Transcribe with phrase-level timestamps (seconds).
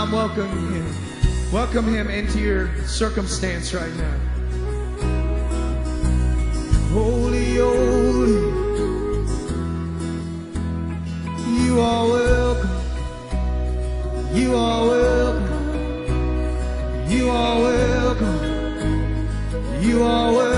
[0.00, 1.52] time welcoming Him.
[1.52, 4.18] Welcome Him into your circumstance right now.
[6.92, 8.32] Holy, holy,
[11.64, 12.70] you are welcome.
[14.32, 15.58] You are welcome.
[17.08, 18.38] You are welcome.
[19.82, 20.49] You are welcome.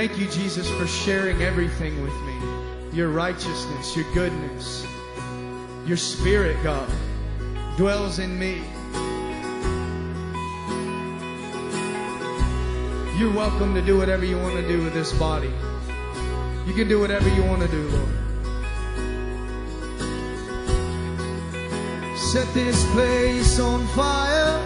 [0.00, 2.34] Thank you, Jesus, for sharing everything with me.
[2.90, 4.86] Your righteousness, your goodness,
[5.84, 6.88] your spirit, God,
[7.76, 8.62] dwells in me.
[13.18, 15.52] You're welcome to do whatever you want to do with this body.
[16.66, 18.08] You can do whatever you want to do, Lord.
[22.18, 24.56] Set this place on fire.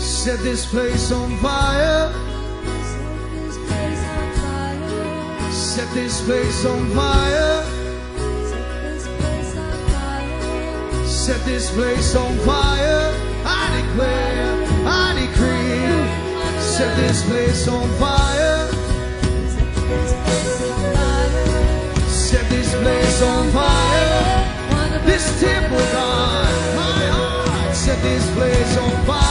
[0.00, 2.35] Set this place on fire.
[5.76, 7.62] Set this place on fire.
[11.04, 13.12] Set this place on fire.
[13.44, 16.62] I declare, I decree.
[16.62, 18.68] Set this place on fire.
[22.08, 25.02] Set this place on fire.
[25.04, 27.76] This temple, God, my heart.
[27.76, 29.25] Set this place on fire.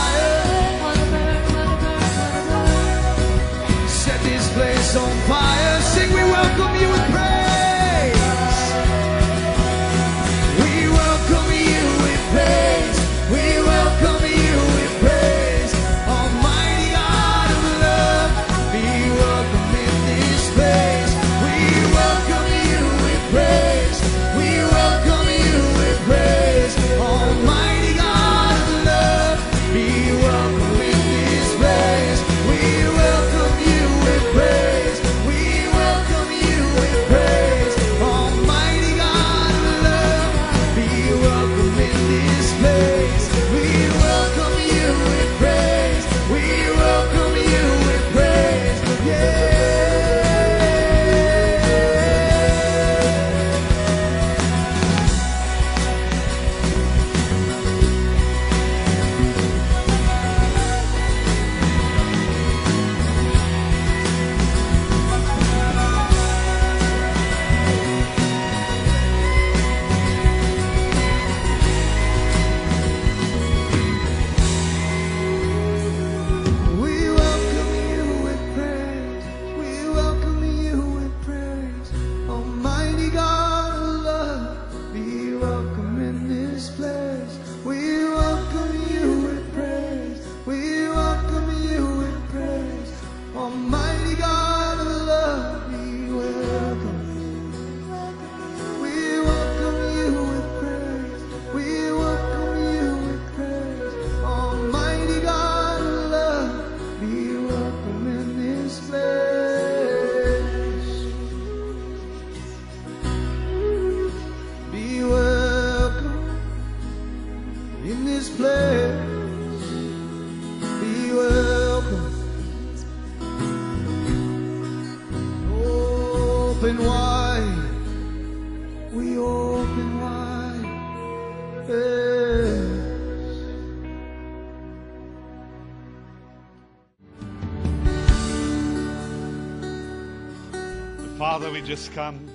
[141.66, 142.30] Just come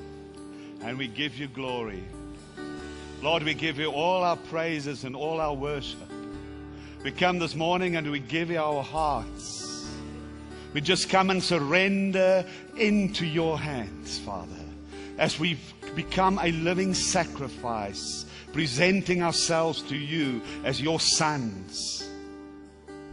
[0.84, 2.04] and we give you glory.
[3.22, 6.12] Lord, we give you all our praises and all our worship.
[7.06, 9.90] We come this morning and we give you our hearts.
[10.74, 12.46] We just come and surrender
[12.76, 14.66] into your hands, Father,
[15.18, 22.06] as we've become a living sacrifice, presenting ourselves to you as your sons.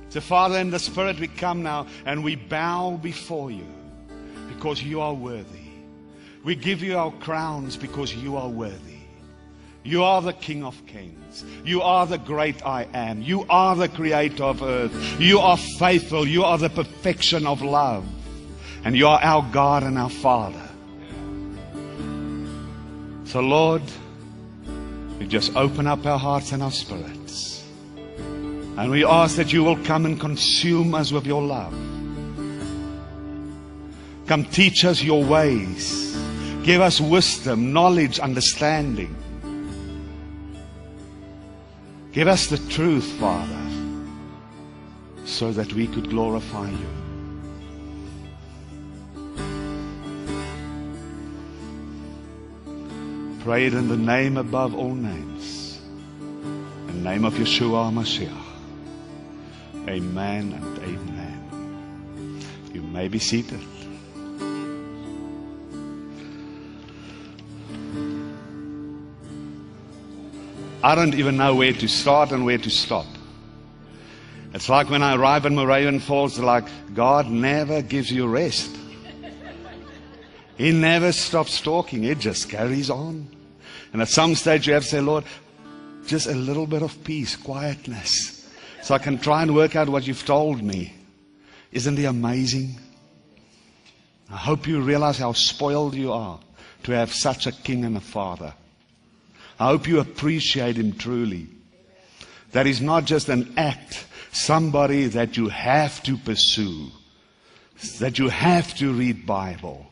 [0.09, 3.69] So, Father, in the Spirit, we come now and we bow before you
[4.49, 5.68] because you are worthy.
[6.49, 9.01] We give you our crowns because you are worthy.
[9.85, 11.45] You are the King of Kings.
[11.63, 13.21] You are the great I am.
[13.21, 15.21] You are the creator of earth.
[15.21, 16.27] You are faithful.
[16.27, 18.07] You are the perfection of love.
[18.83, 20.67] And you are our God and our Father.
[23.25, 23.83] So, Lord,
[25.19, 27.63] we just open up our hearts and our spirits.
[28.79, 31.75] And we ask that you will come and consume us with your love.
[34.27, 36.09] Come teach us your ways.
[36.69, 39.17] Give us wisdom, knowledge, understanding.
[42.13, 43.67] Give us the truth, Father,
[45.25, 46.91] so that we could glorify you.
[53.41, 55.81] Pray it in the name above all names.
[56.21, 58.29] In the name of Yeshua Mashiach.
[59.89, 62.45] Amen and amen.
[62.75, 63.78] You may be seated.
[70.83, 73.07] I don't even know where to start and where to stop.
[74.55, 78.77] It's like when I arrive in Moravian Falls, like God never gives you rest.
[80.57, 82.05] He never stops talking.
[82.05, 83.29] It just carries on.
[83.93, 85.25] And at some stage you have to say, Lord,
[86.07, 88.49] just a little bit of peace, quietness,
[88.83, 90.95] so I can try and work out what you've told me.
[91.73, 92.77] Isn't he amazing?
[94.31, 96.39] I hope you realize how spoiled you are
[96.85, 98.55] to have such a king and a father.
[99.59, 101.49] I hope you appreciate him truly.
[102.53, 106.91] That is not just an act, somebody that you have to pursue,
[107.99, 109.87] that you have to read Bible,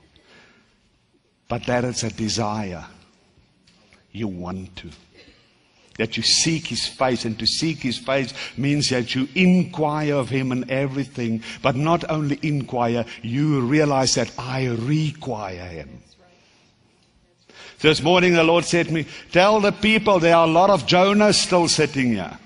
[1.48, 2.84] but that it's a desire.
[4.12, 4.90] You want to.
[5.98, 10.28] That you seek his face, and to seek his face means that you inquire of
[10.28, 16.02] him and everything, but not only inquire, you realize that I require him.
[17.80, 20.86] This morning the Lord said to me, Tell the people there are a lot of
[20.86, 22.38] Jonahs still sitting here.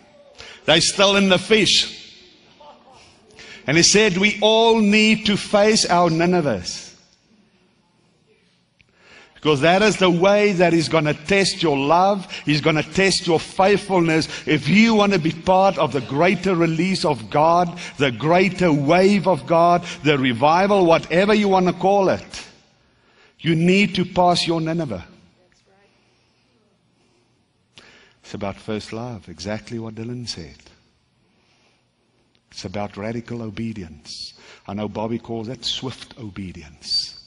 [0.65, 1.97] They're still in the fish.
[3.67, 6.89] And He said, We all need to face our Ninevehs.
[9.35, 12.31] Because that is the way that He's going to test your love.
[12.45, 14.29] He's going to test your faithfulness.
[14.47, 19.27] If you want to be part of the greater release of God, the greater wave
[19.27, 22.47] of God, the revival, whatever you want to call it,
[23.39, 25.07] you need to pass your Nineveh.
[28.31, 30.55] It's about first love, exactly what Dylan said.
[32.53, 34.35] It's about radical obedience.
[34.69, 37.19] I know Bobby calls it swift obedience.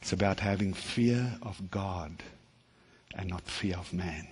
[0.00, 2.12] It's about having fear of God
[3.16, 4.28] and not fear of man.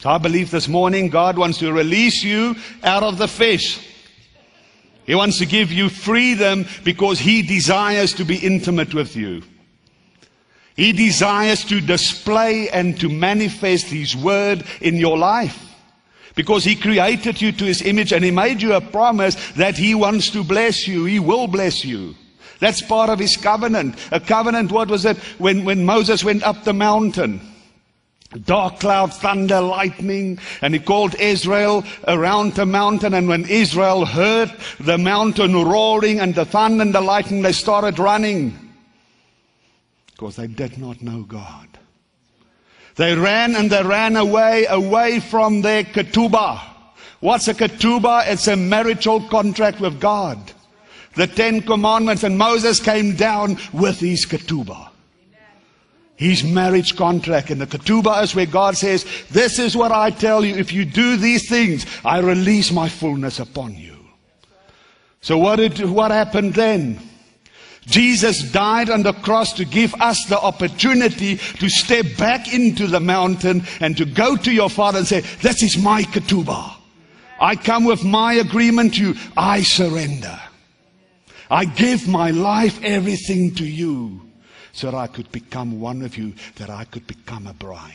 [0.00, 3.80] So I believe this morning God wants to release you out of the fish.
[5.06, 9.42] He wants to give you freedom because He desires to be intimate with you.
[10.76, 15.62] He desires to display and to manifest His word in your life.
[16.34, 19.94] Because He created you to His image and He made you a promise that He
[19.94, 21.06] wants to bless you.
[21.06, 22.14] He will bless you.
[22.60, 23.96] That's part of His covenant.
[24.12, 25.16] A covenant, what was it?
[25.38, 27.40] When, when Moses went up the mountain.
[28.44, 33.14] Dark cloud, thunder, lightning, and he called Israel around the mountain.
[33.14, 37.98] And when Israel heard the mountain roaring and the thunder and the lightning, they started
[37.98, 38.65] running
[40.16, 41.68] because they did not know God.
[42.94, 46.58] They ran and they ran away, away from their ketubah.
[47.20, 48.26] What's a ketubah?
[48.26, 50.38] It's a marital contract with God.
[51.14, 54.88] The Ten Commandments, and Moses came down with his ketubah.
[56.14, 57.50] His marriage contract.
[57.50, 60.54] And the ketubah is where God says, This is what I tell you.
[60.54, 63.96] If you do these things, I release my fullness upon you.
[65.20, 67.00] So what did, what happened then?
[67.86, 73.00] Jesus died on the cross to give us the opportunity to step back into the
[73.00, 76.74] mountain and to go to your Father and say, This is my ketubah.
[77.40, 79.14] I come with my agreement to you.
[79.36, 80.38] I surrender.
[81.48, 84.20] I give my life, everything to you,
[84.72, 87.92] so that I could become one of you, that I could become a bride.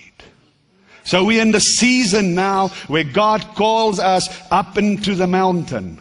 [1.04, 6.00] So we're in the season now where God calls us up into the mountain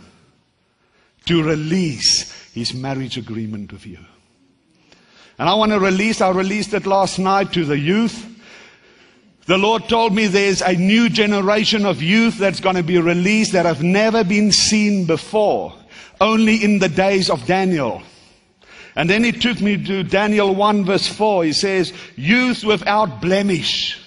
[1.25, 3.99] to release his marriage agreement with you.
[5.39, 8.27] And I want to release, I released it last night to the youth.
[9.47, 13.53] The Lord told me there's a new generation of youth that's going to be released
[13.53, 15.73] that have never been seen before,
[16.21, 18.03] only in the days of Daniel.
[18.97, 21.45] And then he took me to Daniel 1 verse 4.
[21.45, 23.99] He says, youth without blemish,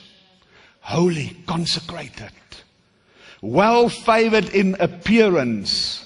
[0.81, 2.31] holy, consecrated,
[3.41, 6.02] well favored in appearance,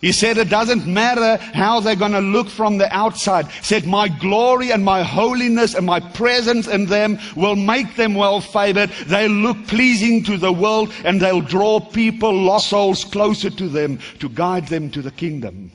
[0.00, 3.48] he said it doesn't matter how they're going to look from the outside.
[3.48, 8.14] He said my glory and my holiness and my presence in them will make them
[8.14, 8.88] well favored.
[9.06, 13.98] They'll look pleasing to the world and they'll draw people, lost souls closer to them
[14.20, 15.70] to guide them to the kingdom.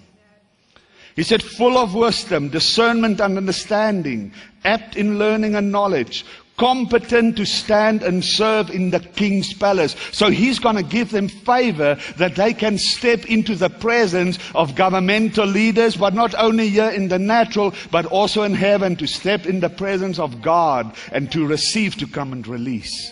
[1.15, 4.33] He said, full of wisdom, discernment and understanding,
[4.65, 6.25] apt in learning and knowledge,
[6.57, 9.95] competent to stand and serve in the king's palace.
[10.11, 14.75] So he's going to give them favor that they can step into the presence of
[14.75, 19.45] governmental leaders, but not only here in the natural, but also in heaven to step
[19.45, 23.11] in the presence of God and to receive, to come and release.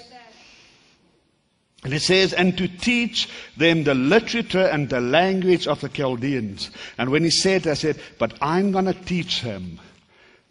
[1.83, 3.27] And it says, and to teach
[3.57, 6.71] them the literature and the language of the Chaldeans.
[6.97, 9.81] And when he said, I said, but I'm going to teach him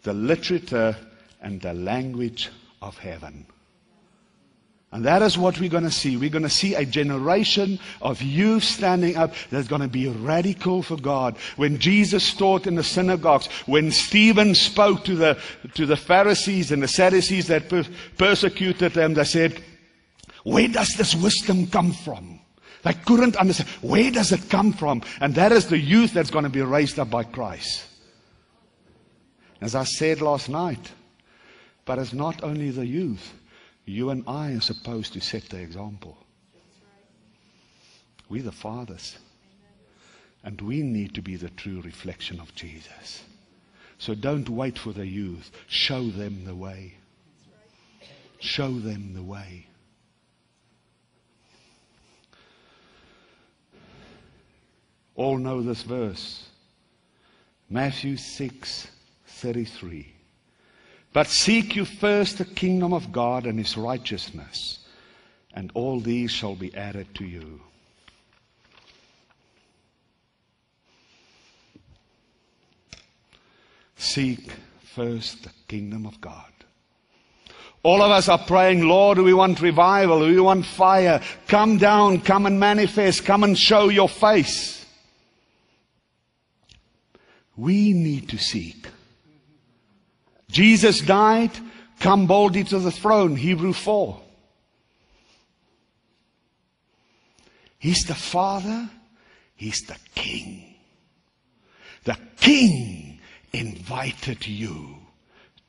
[0.03, 0.95] the literature
[1.41, 2.51] and the language
[2.83, 3.45] of heaven.
[4.91, 6.17] And that is what we're going to see.
[6.17, 10.83] We're going to see a generation of youth standing up that's going to be radical
[10.83, 11.35] for God.
[11.55, 15.41] When Jesus taught in the synagogues, when Stephen spoke to the,
[15.73, 17.87] to the Pharisees and the Sadducees that per-
[18.19, 19.59] persecuted them, they said,
[20.43, 22.39] where does this wisdom come from?
[22.83, 23.69] They couldn't understand.
[23.81, 25.01] Where does it come from?
[25.21, 27.85] And that is the youth that's going to be raised up by Christ.
[29.59, 30.91] As I said last night,
[31.85, 33.33] but it's not only the youth.
[33.85, 36.17] You and I are supposed to set the example.
[38.29, 39.17] We're the fathers.
[40.43, 43.23] And we need to be the true reflection of Jesus.
[43.97, 45.51] So don't wait for the youth.
[45.67, 46.95] Show them the way.
[48.39, 49.67] Show them the way.
[55.15, 56.47] All know this verse.
[57.69, 58.87] Matthew 6
[59.27, 60.12] 33.
[61.13, 64.79] But seek you first the kingdom of God and his righteousness,
[65.53, 67.61] and all these shall be added to you.
[73.95, 74.51] Seek
[74.95, 76.51] first the kingdom of God.
[77.83, 81.21] All of us are praying, Lord, we want revival, we want fire.
[81.47, 84.85] Come down, come and manifest, come and show your face.
[87.55, 88.87] We need to seek.
[90.53, 91.49] Jesus died,
[91.99, 94.21] come boldly to the throne, Hebrew 4.
[97.79, 98.87] He's the Father,
[99.55, 100.75] He's the King.
[102.03, 103.19] The King
[103.51, 104.95] invited you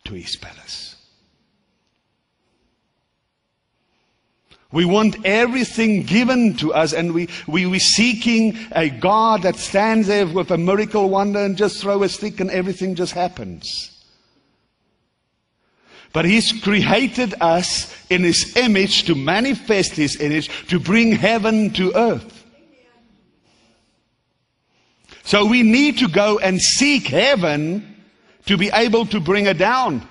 [0.04, 0.96] to His palace.
[4.70, 10.08] We want everything given to us, and we, we, we're seeking a God that stands
[10.08, 13.93] there with a miracle wonder and just throw a stick and everything just happens.
[16.14, 21.92] But He's created us in His image to manifest His image, to bring heaven to
[21.94, 22.44] earth.
[25.24, 27.96] So we need to go and seek heaven
[28.46, 30.06] to be able to bring it down.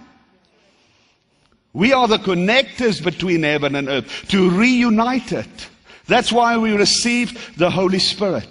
[1.71, 5.69] We are the connectors between heaven and earth to reunite it.
[6.07, 8.49] That's why we received the Holy Spirit.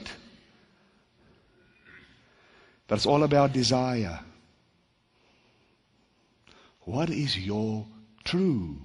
[2.89, 4.21] But it's all about desire.
[6.85, 7.87] What is your
[8.25, 8.77] true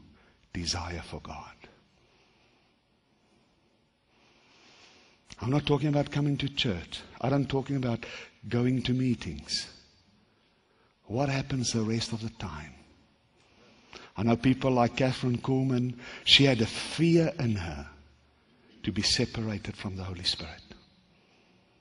[0.54, 1.54] desire for God?
[5.42, 7.02] I'm not talking about coming to church.
[7.22, 8.06] I'm not talking about
[8.48, 9.68] going to meetings.
[11.06, 12.74] What happens the rest of the time?
[14.16, 17.88] I know people like Kathryn Kuhlman, she had a fear in her
[18.84, 20.62] to be separated from the Holy Spirit.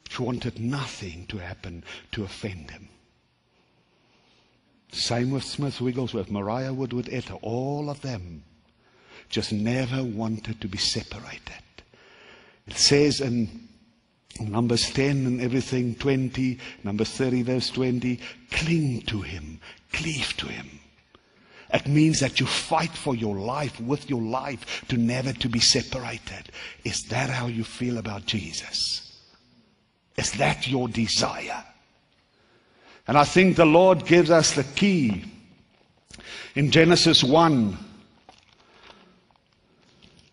[0.09, 2.89] She wanted nothing to happen to offend him.
[4.93, 8.43] Same with Smith Wigglesworth, Maria Woodworth Etter, all of them
[9.29, 11.63] just never wanted to be separated.
[12.67, 13.69] It says in
[14.41, 18.21] Numbers 10 and everything, 20, Numbers 30, verse 20,
[18.51, 19.61] cling to him,
[19.93, 20.81] cleave to him.
[21.73, 25.59] It means that you fight for your life with your life to never to be
[25.59, 26.51] separated.
[26.85, 29.21] Is that how you feel about Jesus?
[30.17, 31.65] Is that your desire?
[33.09, 35.25] And I think the Lord gives us the key
[36.55, 37.79] in Genesis 1.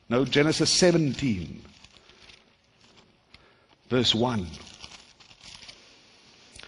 [0.09, 1.62] No, Genesis 17,
[3.89, 4.47] verse 1.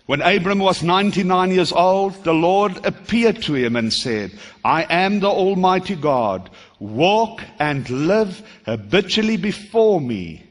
[0.06, 4.32] When Abram was 99 years old, the Lord appeared to him and said,
[4.64, 6.52] I am the Almighty God.
[6.80, 10.44] Walk and live habitually before me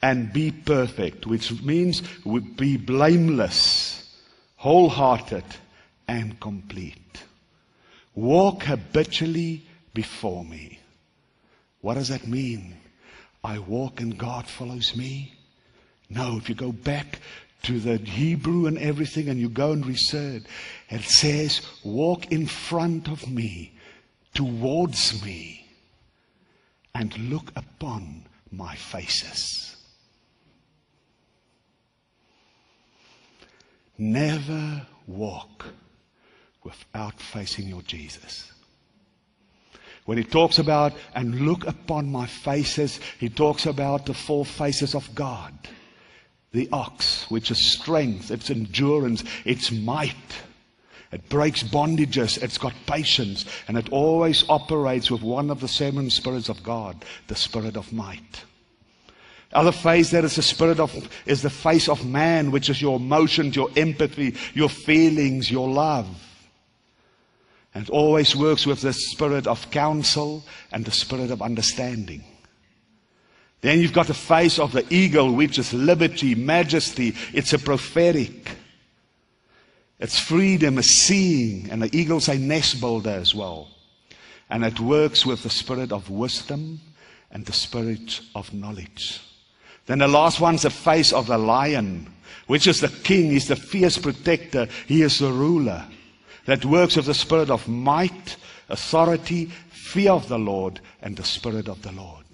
[0.00, 2.02] and be perfect, which means
[2.56, 3.93] be blameless
[4.64, 5.44] wholehearted
[6.08, 7.22] and complete.
[8.14, 10.78] Walk habitually before me.
[11.82, 12.74] What does that mean?
[13.44, 15.34] I walk and God follows me?
[16.08, 17.18] No, if you go back
[17.64, 20.44] to the Hebrew and everything and you go and research,
[20.88, 23.74] it says, walk in front of me,
[24.32, 25.68] towards me,
[26.94, 29.73] and look upon my faces.
[33.98, 35.66] Never walk
[36.62, 38.50] without facing your Jesus.
[40.06, 44.94] When he talks about, and look upon my faces, he talks about the four faces
[44.94, 45.52] of God.
[46.52, 50.14] The ox, which is strength, it's endurance, it's might.
[51.10, 56.10] It breaks bondages, it's got patience, and it always operates with one of the seven
[56.10, 58.44] spirits of God, the spirit of might.
[59.54, 62.96] Other face that is the spirit of is the face of man, which is your
[62.96, 66.08] emotions, your empathy, your feelings, your love.
[67.72, 72.24] And it always works with the spirit of counsel and the spirit of understanding.
[73.60, 77.14] Then you've got the face of the eagle, which is liberty, majesty.
[77.32, 78.50] It's a prophetic.
[80.00, 83.68] It's freedom, a seeing, and the eagle's a nest builder as well.
[84.50, 86.80] And it works with the spirit of wisdom
[87.30, 89.20] and the spirit of knowledge.
[89.86, 92.06] Then the last one's the face of the lion,
[92.46, 93.30] which is the king.
[93.30, 94.68] He's the fierce protector.
[94.86, 95.84] He is the ruler
[96.46, 98.36] that works with the spirit of might,
[98.68, 102.24] authority, fear of the Lord, and the spirit of the Lord.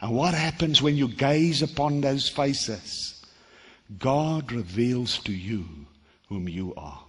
[0.00, 3.24] And what happens when you gaze upon those faces?
[3.98, 5.66] God reveals to you
[6.28, 7.00] whom you are.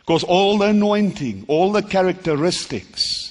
[0.00, 3.29] Because all the anointing, all the characteristics,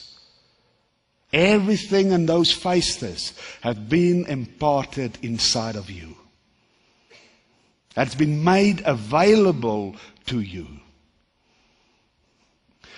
[1.31, 6.15] everything in those faces have been imparted inside of you
[7.95, 9.95] that's been made available
[10.27, 10.67] to you.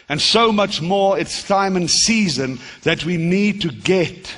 [0.07, 4.31] And so much more, it's time and season that we need to get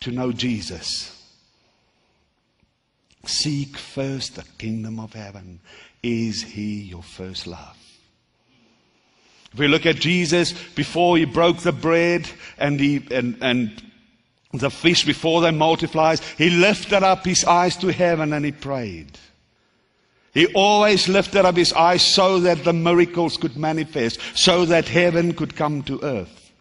[0.00, 1.12] to know Jesus.
[3.24, 5.60] Seek first the kingdom of heaven.
[6.02, 7.76] Is he your first love?
[9.56, 13.82] If we look at Jesus before he broke the bread and, he, and, and
[14.52, 19.18] the fish before they multiplied, he lifted up his eyes to heaven and he prayed.
[20.34, 25.32] He always lifted up his eyes so that the miracles could manifest, so that heaven
[25.32, 26.52] could come to earth.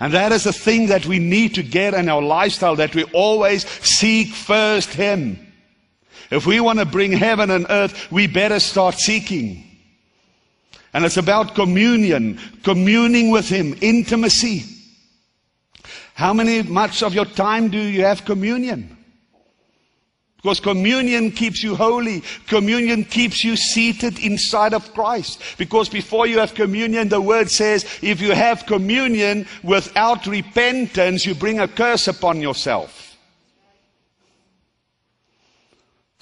[0.00, 3.04] And that is the thing that we need to get in our lifestyle, that we
[3.04, 5.50] always seek first Him.
[6.30, 9.70] If we want to bring heaven and earth, we better start seeking.
[10.94, 14.64] And it's about communion, communing with Him, intimacy.
[16.14, 18.96] How many much of your time do you have communion?
[20.36, 22.22] Because communion keeps you holy.
[22.46, 25.42] Communion keeps you seated inside of Christ.
[25.56, 31.34] Because before you have communion, the word says, if you have communion without repentance, you
[31.34, 33.03] bring a curse upon yourself.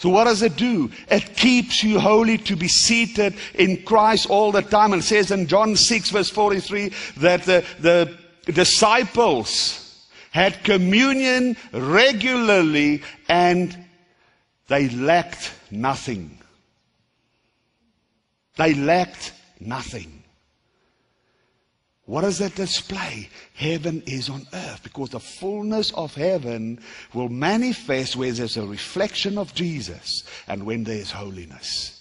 [0.02, 0.90] So what does it do?
[1.08, 4.92] It keeps you holy to be seated in Christ all the time.
[4.92, 8.18] And it says in John 6 verse 43 that the, the
[8.50, 13.78] disciples had communion regularly and
[14.66, 16.36] they lacked nothing.
[18.56, 20.11] They lacked nothing.
[22.04, 23.28] What does that display?
[23.54, 26.80] Heaven is on earth because the fullness of heaven
[27.14, 31.98] will manifest where there's a reflection of Jesus and when there's holiness.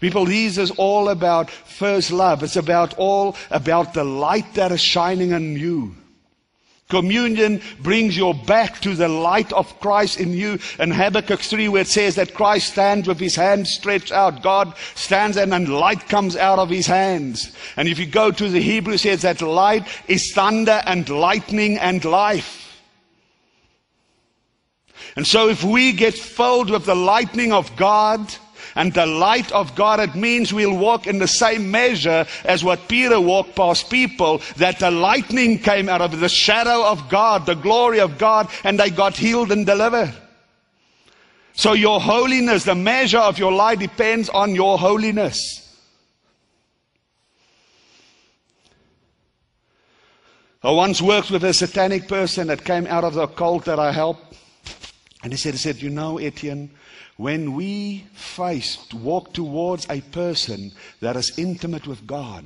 [0.00, 2.42] People, this is all about first love.
[2.42, 5.94] It's about all about the light that is shining in you.
[6.88, 10.58] Communion brings you back to the light of Christ in you.
[10.78, 14.42] In Habakkuk 3, where it says that Christ stands with his hands stretched out.
[14.42, 17.54] God stands and then light comes out of his hands.
[17.76, 21.76] And if you go to the Hebrew, it says that light is thunder and lightning
[21.76, 22.82] and life.
[25.14, 28.34] And so if we get filled with the lightning of God,
[28.78, 32.86] and the light of God, it means we'll walk in the same measure as what
[32.86, 37.56] Peter walked past people, that the lightning came out of the shadow of God, the
[37.56, 40.14] glory of God, and they got healed and delivered.
[41.54, 45.76] So your holiness, the measure of your light depends on your holiness.
[50.62, 53.90] I once worked with a satanic person that came out of the cult that I
[53.90, 54.36] helped.
[55.24, 56.70] And he said, he said, you know, Etienne,
[57.18, 62.44] when we face, walk towards a person that is intimate with God,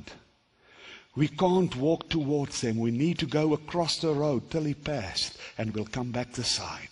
[1.15, 2.79] we can't walk towards them.
[2.79, 6.43] We need to go across the road till he passed and we'll come back the
[6.43, 6.89] side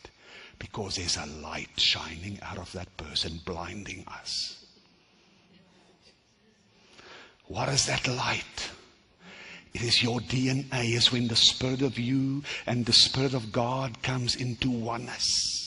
[0.59, 4.63] because there's a light shining out of that person blinding us.
[7.47, 8.69] What is that light?
[9.73, 14.03] It is your DNA, is when the Spirit of you and the Spirit of God
[14.03, 15.60] comes into oneness.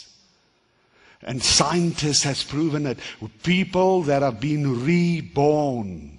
[1.24, 2.98] And scientists has proven it.
[3.42, 6.14] People that have been reborn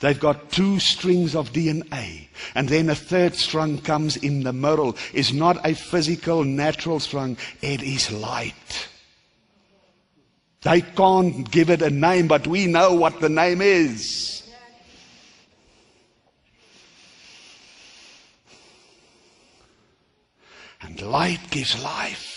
[0.00, 2.28] They've got two strings of DNA.
[2.54, 4.96] And then a third strung comes in the middle.
[5.12, 7.36] It's not a physical, natural strung.
[7.62, 8.88] It is light.
[10.62, 14.42] They can't give it a name, but we know what the name is.
[20.82, 22.35] And light gives life.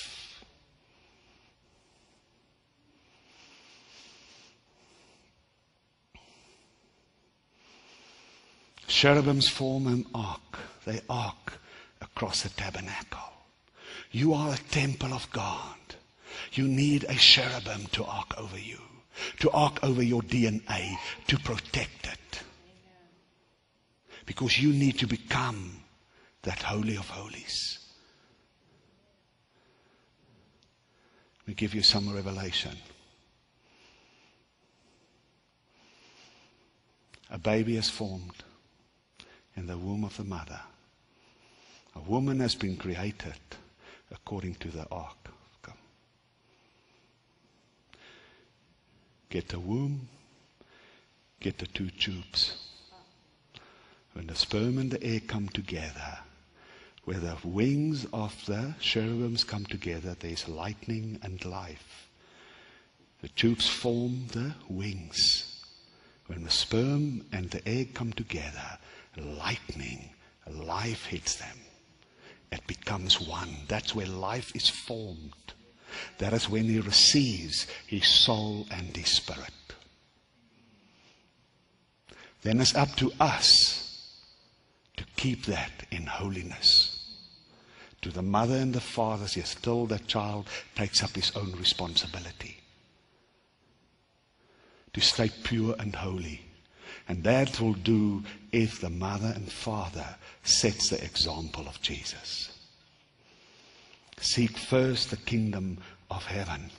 [8.99, 10.59] Cherubims form an arc.
[10.85, 11.53] They arc
[12.01, 13.31] across the tabernacle.
[14.11, 15.77] You are a temple of God.
[16.51, 18.81] You need a cherubim to arc over you,
[19.39, 22.43] to arc over your DNA, to protect it.
[24.25, 25.81] Because you need to become
[26.41, 27.79] that Holy of Holies.
[31.39, 32.75] Let me give you some revelation.
[37.31, 38.43] A baby is formed
[39.59, 40.61] in the womb of the mother.
[41.95, 43.35] A woman has been created
[44.09, 45.17] according to the ark.
[45.61, 45.75] Come.
[49.29, 50.07] Get the womb,
[51.41, 52.55] get the two tubes.
[54.13, 56.19] When the sperm and the egg come together,
[57.03, 62.07] where the wings of the cherubims come together, there's lightning and life.
[63.21, 65.65] The tubes form the wings.
[66.27, 68.77] When the sperm and the egg come together,
[69.19, 70.09] lightning,
[70.49, 71.57] life hits them.
[72.51, 73.55] It becomes one.
[73.67, 75.33] That's where life is formed.
[76.17, 79.51] That is when he receives his soul and his spirit.
[82.41, 84.15] Then it's up to us
[84.97, 86.95] to keep that in holiness.
[88.01, 92.57] To the mother and the father, yes, still the child takes up his own responsibility.
[94.93, 96.41] To stay pure and holy.
[97.09, 100.05] And that will do if the mother and father
[100.43, 102.55] sets the example of Jesus.
[104.21, 105.79] Seek first the kingdom
[106.11, 106.69] of heaven.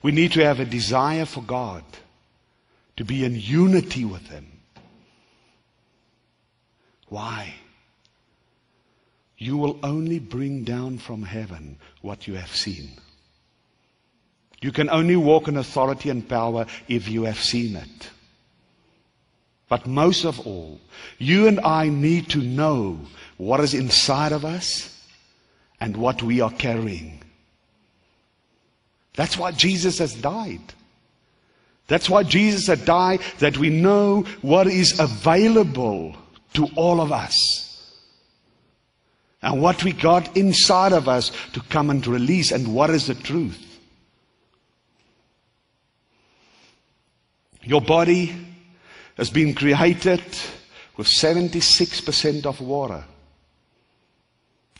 [0.00, 1.84] We need to have a desire for God,
[2.96, 4.46] to be in unity with Him.
[7.08, 7.54] Why?
[9.38, 12.92] You will only bring down from heaven what you have seen.
[14.62, 18.10] You can only walk in authority and power if you have seen it.
[19.68, 20.80] But most of all,
[21.18, 23.00] you and I need to know
[23.38, 24.88] what is inside of us
[25.80, 27.22] and what we are carrying.
[29.14, 30.60] That's why Jesus has died.
[31.88, 36.14] That's why Jesus had died, that we know what is available
[36.54, 37.68] to all of us.
[39.42, 43.14] And what we got inside of us to come and release, and what is the
[43.14, 43.71] truth.
[47.64, 48.34] Your body
[49.16, 50.22] has been created
[50.96, 53.04] with 76% of water.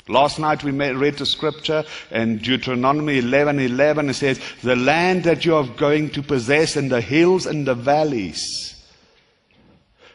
[0.09, 4.11] Last night we read the scripture in Deuteronomy 11 11.
[4.11, 7.75] It says, The land that you are going to possess in the hills and the
[7.75, 8.85] valleys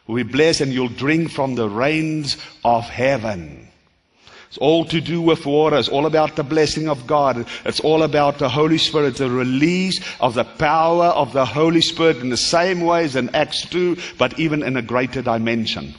[0.06, 3.67] will be blessed, and you'll drink from the rains of heaven.
[4.50, 5.78] It's all to do with water.
[5.78, 7.46] It's all about the blessing of God.
[7.66, 12.18] It's all about the Holy Spirit, the release of the power of the Holy Spirit
[12.18, 15.94] in the same way as in Acts 2, but even in a greater dimension.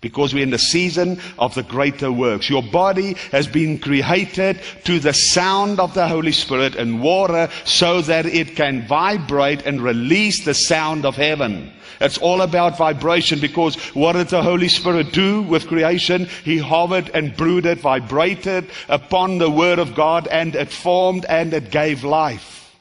[0.00, 2.48] Because we're in the season of the greater works.
[2.48, 8.00] Your body has been created to the sound of the Holy Spirit and water so
[8.02, 11.72] that it can vibrate and release the sound of heaven.
[12.00, 16.28] It's all about vibration because what did the Holy Spirit do with creation?
[16.44, 21.70] He hovered and brooded, vibrated upon the Word of God and it formed and it
[21.70, 22.74] gave life.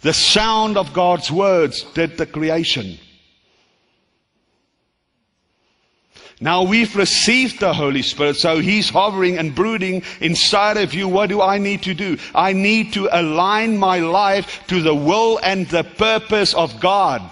[0.00, 2.98] The sound of God's words did the creation.
[6.44, 11.08] Now we've received the Holy Spirit, so He's hovering and brooding inside of you.
[11.08, 12.18] What do I need to do?
[12.34, 17.22] I need to align my life to the will and the purpose of God.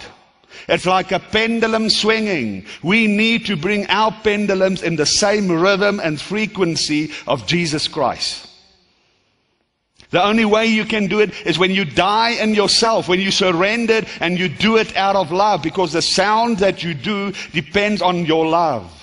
[0.66, 2.64] It's like a pendulum swinging.
[2.82, 8.48] We need to bring our pendulums in the same rhythm and frequency of Jesus Christ.
[10.08, 13.30] The only way you can do it is when you die in yourself, when you
[13.30, 18.00] surrender and you do it out of love, because the sound that you do depends
[18.00, 19.00] on your love.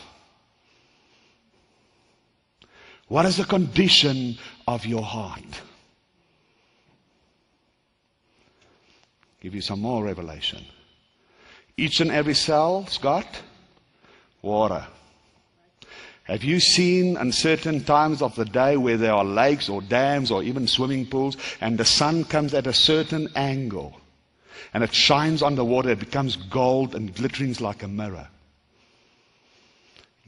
[3.10, 5.62] What is the condition of your heart?
[9.41, 10.63] Give you some more revelation.
[11.76, 13.26] Each and every cell's got
[14.43, 14.86] water.
[16.26, 20.30] Have you seen in certain times of the day where there are lakes or dams
[20.30, 24.00] or even swimming pools and the sun comes at a certain angle
[24.72, 28.28] and it shines on the water, it becomes gold and glittering like a mirror?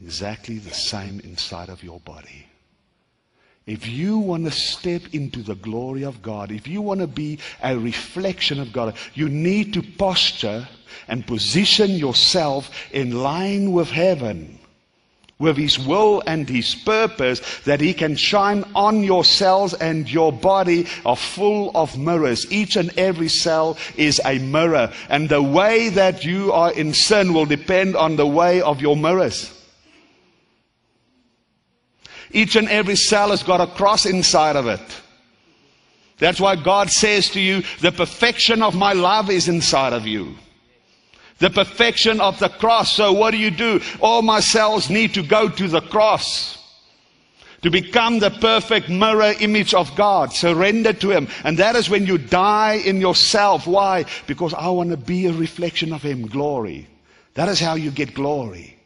[0.02, 2.48] Exactly the same inside of your body.
[3.68, 7.38] If you want to step into the glory of God, if you want to be
[7.62, 10.68] a reflection of God, you need to posture
[11.08, 14.58] and position yourself in line with heaven,
[15.38, 20.34] with His will and His purpose, that He can shine on your cells and your
[20.34, 22.52] body are full of mirrors.
[22.52, 24.92] Each and every cell is a mirror.
[25.08, 28.98] And the way that you are in sin will depend on the way of your
[28.98, 29.61] mirrors.
[32.34, 34.82] Each and every cell has got a cross inside of it.
[36.18, 40.36] That's why God says to you, the perfection of my love is inside of you.
[41.40, 42.96] The perfection of the cross.
[42.96, 43.82] So what do you do?
[44.00, 46.60] All my cells need to go to the cross.
[47.64, 50.32] To become the perfect mirror image of God.
[50.32, 51.28] Surrender to Him.
[51.44, 53.66] And that is when you die in yourself.
[53.66, 54.06] Why?
[54.28, 56.28] Because I want to be a reflection of Him.
[56.28, 56.88] Glory.
[57.34, 58.81] That is how you get glory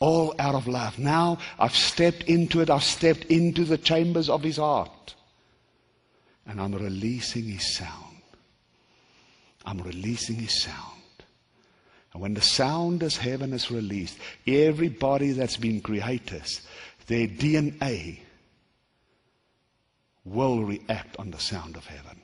[0.00, 0.98] all out of love.
[0.98, 5.14] Now I've stepped into it, I've stepped into the chambers of his heart,
[6.46, 8.16] and I'm releasing his sound.
[9.64, 11.02] I'm releasing his sound.
[12.12, 16.42] And when the sound of heaven is released, everybody that's been created,
[17.06, 18.18] their DNA
[20.24, 22.20] will react on the sound of heaven.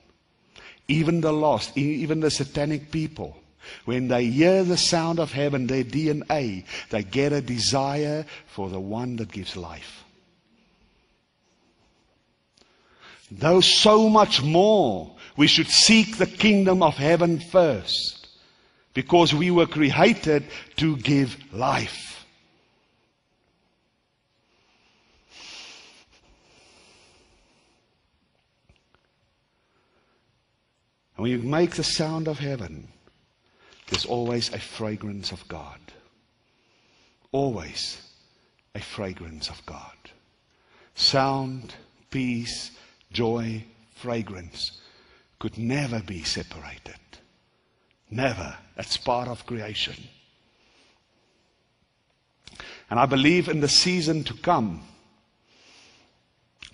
[0.87, 3.37] Even the lost, even the satanic people
[3.85, 8.79] when they hear the sound of heaven, their DNA, they get a desire for the
[8.79, 10.03] one that gives life.
[13.29, 18.27] Though so much more, we should seek the kingdom of heaven first
[18.93, 20.45] because we were created
[20.77, 22.25] to give life.
[31.17, 32.87] And when you make the sound of heaven,
[33.87, 35.79] there's always a fragrance of God.
[37.31, 38.01] Always
[38.75, 39.95] a fragrance of God.
[40.95, 41.75] Sound,
[42.09, 42.71] peace,
[43.11, 43.63] joy,
[43.95, 44.79] fragrance
[45.39, 46.99] could never be separated.
[48.09, 48.57] Never.
[48.75, 49.95] That's part of creation.
[52.89, 54.81] And I believe in the season to come,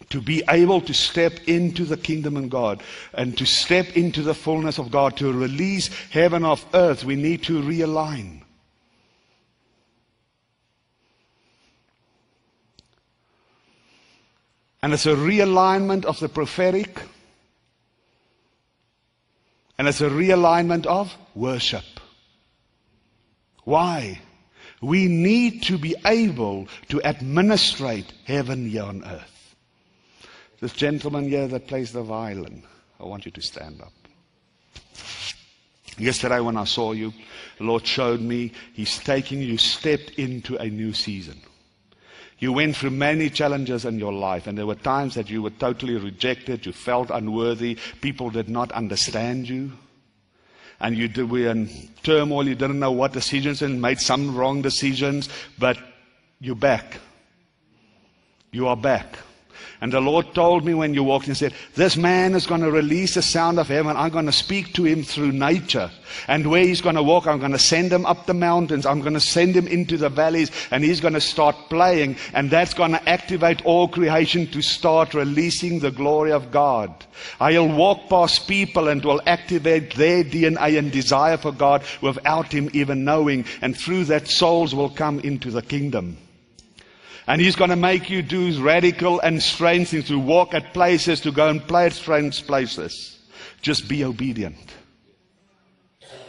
[0.10, 2.84] to be able to step into the kingdom of God
[3.14, 7.43] and to step into the fullness of God, to release heaven of earth, we need
[7.43, 8.41] to realign.
[14.84, 17.01] And it's a realignment of the prophetic.
[19.78, 21.86] And it's a realignment of worship.
[23.64, 24.20] Why?
[24.82, 29.32] We need to be able to administrate heaven here on earth.
[30.64, 32.64] This gentleman here that plays the violin,
[32.97, 33.91] I want you to stand up.
[35.97, 37.11] Yesterday, when I saw you,
[37.57, 41.41] the Lord showed me He's taking you, stepped into a new season.
[42.39, 45.49] You went through many challenges in your life, and there were times that you were
[45.49, 49.74] totally rejected, you felt unworthy, people did not understand you.
[50.80, 55.28] And you were in turmoil, you didn't know what decisions, and made some wrong decisions,
[55.59, 55.78] but
[56.39, 57.01] you're back.
[58.53, 59.18] You are back.
[59.82, 62.72] And the Lord told me when you walked in, said, This man is going to
[62.72, 63.97] release the sound of heaven.
[63.97, 65.91] I'm going to speak to him through nature.
[66.28, 68.86] And where he's going to walk, I'm going to send him up the mountains.
[68.86, 70.51] I'm going to send him into the valleys.
[70.72, 72.18] And he's going to start playing.
[72.34, 76.93] And that's going to activate all creation to start releasing the glory of God.
[77.39, 82.70] I'll walk past people and will activate their DNA and desire for God without him
[82.74, 83.45] even knowing.
[83.61, 86.18] And through that, souls will come into the kingdom.
[87.28, 91.21] And he's going to make you do radical and strange things, to walk at places,
[91.21, 93.17] to go and play at strange places.
[93.61, 94.57] Just be obedient.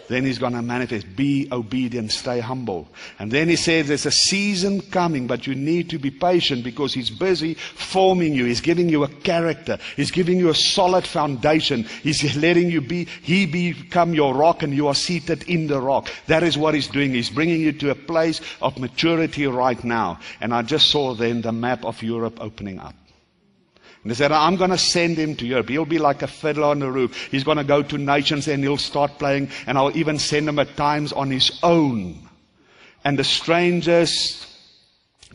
[0.08, 1.16] Then he's going to manifest.
[1.16, 2.88] Be obedient, stay humble.
[3.18, 6.92] And then he says there's a season coming, but you need to be patient because
[6.92, 8.44] he's busy forming you.
[8.44, 9.78] He's giving you a character.
[9.96, 11.84] He's giving you a solid foundation.
[12.02, 16.10] He's letting you be, he become your rock and you are seated in the rock.
[16.26, 17.12] That is what he's doing.
[17.12, 20.20] He's bringing you to a place of maturity right now.
[20.40, 22.94] And I just saw then the map of Europe opening up.
[24.04, 25.70] And said, I'm going to send him to Europe.
[25.70, 27.28] He'll be like a fiddler on the roof.
[27.30, 29.48] He's going to go to nations and he'll start playing.
[29.66, 32.28] And I'll even send him at times on his own.
[33.02, 34.46] And the strangest,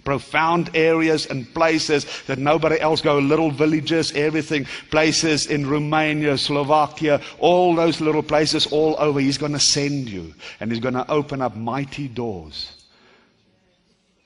[0.04, 7.22] profound areas and places that nobody else go, little villages, everything, places in Romania, Slovakia,
[7.40, 9.20] all those little places all over.
[9.20, 10.34] He's going to send you.
[10.60, 12.80] And he's going to open up mighty doors.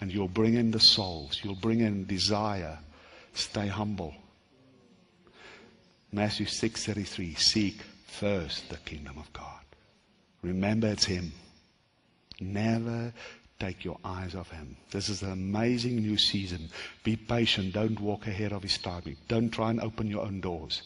[0.03, 1.39] and you'll bring in the souls.
[1.43, 2.77] You'll bring in desire.
[3.33, 4.13] Stay humble.
[6.13, 9.65] Matthew 6:33 Seek first the kingdom of God.
[10.43, 11.33] Remember it's him.
[12.39, 13.11] Never
[13.59, 14.77] take your eyes off him.
[14.91, 16.69] This is an amazing new season.
[17.03, 17.73] Be patient.
[17.73, 19.17] Don't walk ahead of his timing.
[19.27, 20.83] Don't try and open your own doors.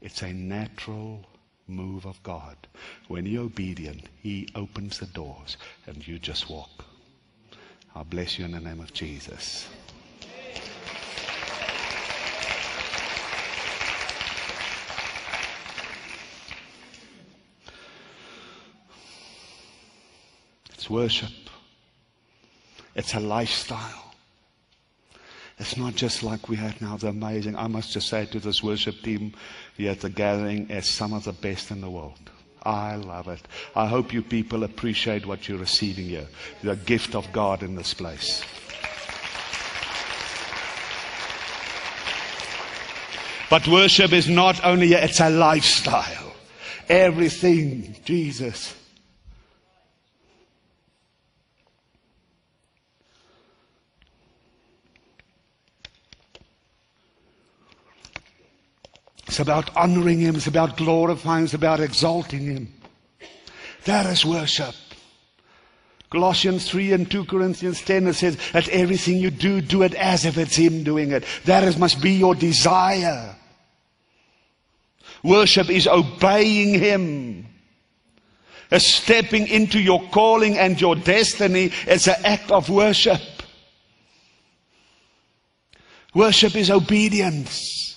[0.00, 1.26] It's a natural
[1.68, 2.56] move of God.
[3.08, 6.86] When you're obedient, he opens the doors and you just walk.
[7.94, 9.68] I bless you in the name of Jesus.
[20.82, 21.30] It's worship.
[22.96, 24.12] It's a lifestyle.
[25.60, 27.54] It's not just like we had now, the amazing.
[27.54, 29.32] I must just say to this worship team
[29.76, 32.18] here at the gathering, as some of the best in the world.
[32.64, 33.46] I love it.
[33.76, 36.26] I hope you people appreciate what you're receiving here.
[36.64, 38.42] The gift of God in this place.
[43.48, 46.34] But worship is not only, it's a lifestyle.
[46.88, 48.74] Everything, Jesus.
[59.32, 60.36] It's about honoring Him.
[60.36, 61.44] It's about glorifying.
[61.44, 62.68] It's about exalting Him.
[63.86, 64.74] That is worship.
[66.10, 70.26] Colossians 3 and 2 Corinthians 10 it says that everything you do, do it as
[70.26, 71.24] if it's Him doing it.
[71.46, 73.34] That is, must be your desire.
[75.22, 77.46] Worship is obeying Him.
[78.70, 83.22] A stepping into your calling and your destiny is an act of worship.
[86.12, 87.91] Worship is obedience.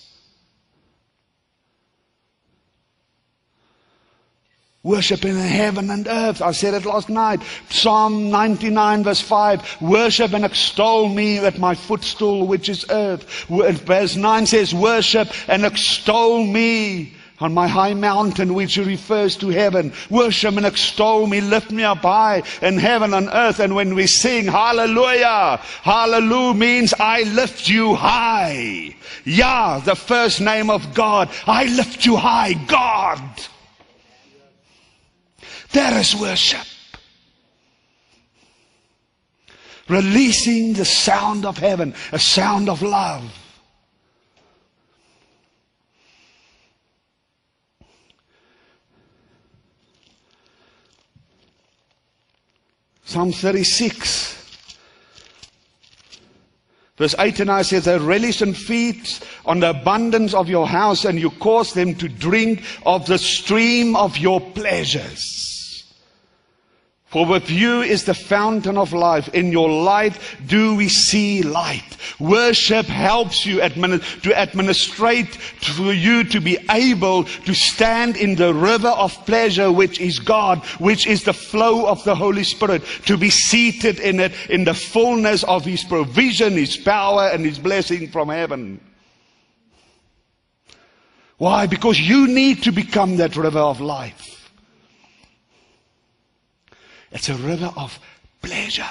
[4.86, 6.44] Worship in heaven and earth.
[6.44, 7.42] I said it last night.
[7.70, 9.82] Psalm 99 verse 5.
[9.82, 13.24] Worship and extol me at my footstool, which is earth.
[13.50, 19.92] Verse 9 says, worship and extol me on my high mountain, which refers to heaven.
[20.12, 23.60] Worship and extol me, lift me up high in heaven and earth.
[23.60, 28.96] And when we sing hallelujah, hallelujah means I lift you high.
[29.24, 31.32] Yah, the first name of God.
[31.48, 33.20] I lift you high, God.
[35.76, 36.66] That is worship.
[39.90, 43.30] Releasing the sound of heaven, a sound of love.
[53.04, 54.70] Psalm 36.
[56.96, 59.10] Verse 8 and 9 says, They relish and feed
[59.46, 63.98] on the abundance of your house, and you cause them to drink of the stream
[63.98, 65.45] of your pleasures.
[67.16, 69.30] For with you is the fountain of life.
[69.30, 71.96] In your light do we see light.
[72.20, 78.54] Worship helps you administ- to administrate for you to be able to stand in the
[78.54, 83.16] river of pleasure, which is God, which is the flow of the Holy Spirit, to
[83.16, 88.10] be seated in it in the fullness of His provision, His power, and His blessing
[88.10, 88.82] from heaven.
[91.38, 91.66] Why?
[91.66, 94.35] Because you need to become that river of life.
[97.16, 97.98] It's a river of
[98.42, 98.84] pleasure.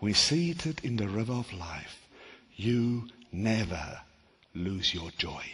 [0.00, 2.08] We seated in the river of life.
[2.56, 4.00] You never
[4.54, 5.44] lose your joy.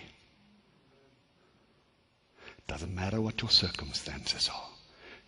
[2.69, 4.69] Doesn't matter what your circumstances are.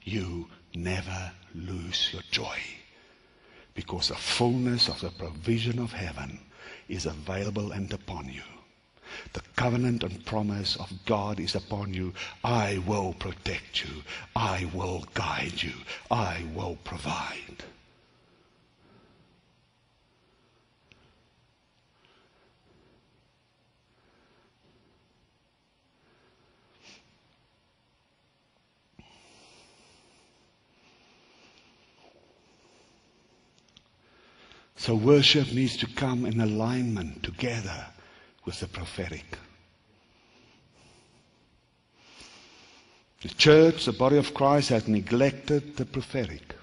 [0.04, 2.60] You never lose your joy
[3.80, 6.38] because the fullness of the provision of heaven
[6.86, 8.42] is available and upon you.
[9.32, 12.12] The covenant and promise of God is upon you.
[12.44, 14.02] I will protect you.
[14.36, 15.72] I will guide you.
[16.10, 17.64] I will provide.
[34.80, 37.84] So worship needs to come in alignment together
[38.46, 39.26] with the prophetic.
[43.20, 46.54] The church, the body of Christ, has neglected the prophetic.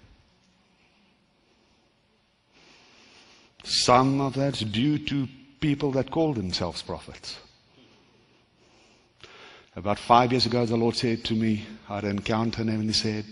[3.64, 5.28] Some of that's due to
[5.60, 7.38] people that call themselves prophets.
[9.76, 12.94] About five years ago, the Lord said to me, I had an encounter and he
[12.94, 13.26] said,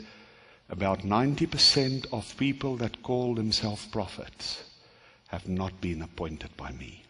[0.69, 4.64] about 90% of people that call themselves prophets
[5.35, 7.03] have not been appointed by me.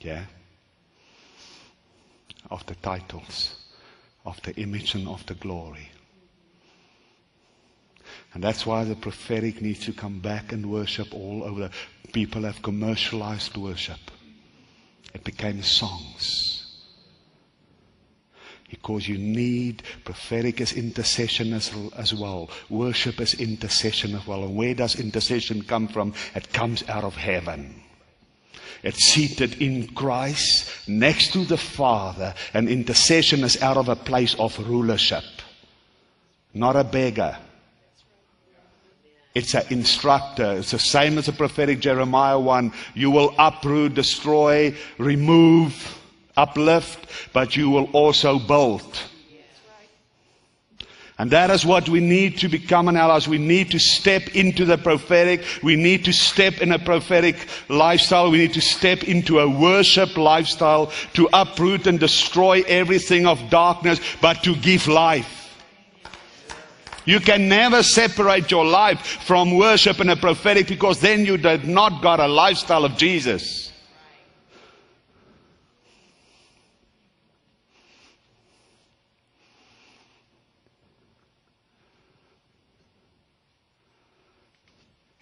[0.00, 0.24] Yeah?
[2.50, 3.54] Of the titles,
[4.26, 5.92] of the image, and of the glory.
[8.34, 11.70] And that's why the prophetic needs to come back and worship all over.
[12.12, 14.00] People have commercialized worship.
[15.14, 16.49] It became songs.
[18.90, 22.50] Because you need prophetic as intercession as, as well.
[22.68, 24.42] Worship as intercession as well.
[24.42, 26.12] And where does intercession come from?
[26.34, 27.80] It comes out of heaven.
[28.82, 32.34] It's seated in Christ next to the Father.
[32.52, 35.24] And intercession is out of a place of rulership.
[36.52, 37.38] Not a beggar.
[39.36, 40.56] It's an instructor.
[40.56, 42.72] It's the same as the prophetic Jeremiah 1.
[42.94, 45.99] You will uproot, destroy, remove,
[46.36, 49.00] uplift, but you will also build.
[51.20, 53.28] And that is what we need to become in our lives.
[53.28, 55.44] We need to step into the prophetic.
[55.62, 58.30] We need to step in a prophetic lifestyle.
[58.30, 64.00] We need to step into a worship lifestyle to uproot and destroy everything of darkness,
[64.22, 65.40] but to give life.
[67.04, 71.66] You can never separate your life from worship and a prophetic because then you did
[71.66, 73.69] not got a lifestyle of Jesus.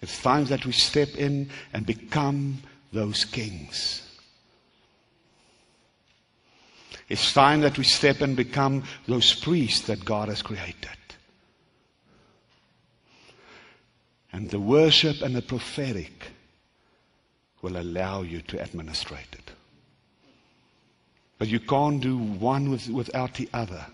[0.08, 2.62] It's time that we step in and become
[2.94, 4.02] those kings.
[7.10, 10.96] It's time that we step and become those priests that God has created.
[14.32, 16.28] And the worship and the prophetic
[17.60, 19.50] will allow you to administrate it.
[21.36, 23.84] But you can't do one with, without the other.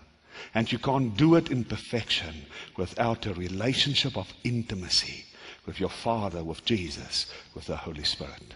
[0.53, 2.45] And you can't do it in perfection
[2.77, 5.25] without a relationship of intimacy
[5.65, 8.55] with your Father, with Jesus, with the Holy Spirit.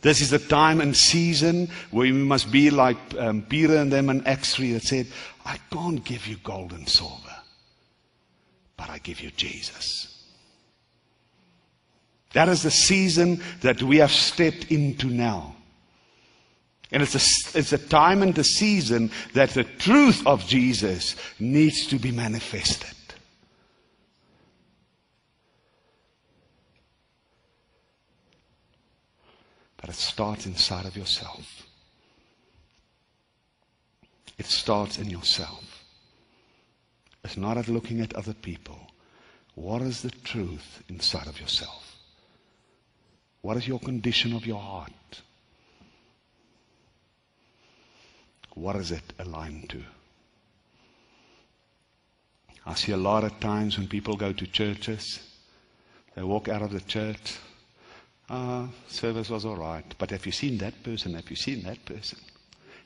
[0.00, 4.10] This is a time and season where we must be like um, Peter and them
[4.10, 5.06] in Acts 3 that said,
[5.44, 7.36] I can't give you gold and silver,
[8.76, 10.08] but I give you Jesus.
[12.32, 15.54] That is the season that we have stepped into now.
[16.90, 21.86] And it's a, it's a time and a season that the truth of Jesus needs
[21.86, 22.90] to be manifested.
[29.82, 31.66] But it starts inside of yourself.
[34.38, 35.84] It starts in yourself.
[37.24, 38.78] It's not at looking at other people.
[39.56, 41.96] What is the truth inside of yourself?
[43.42, 45.22] What is your condition of your heart?
[48.54, 49.82] What is it aligned to?
[52.64, 55.18] I see a lot of times when people go to churches,
[56.14, 57.38] they walk out of the church,
[58.34, 59.84] Ah, service was all right.
[59.98, 61.12] But have you seen that person?
[61.12, 62.18] Have you seen that person?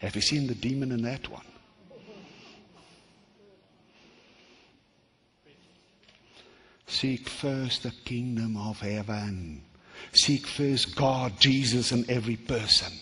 [0.00, 1.44] Have you seen the demon in that one?
[6.88, 9.62] Seek first the kingdom of heaven.
[10.12, 12.92] Seek first God, Jesus, in every person.